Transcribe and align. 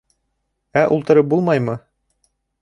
—Ә 0.81 0.83
ултырып 0.95 1.29
булмаймы? 1.35 1.77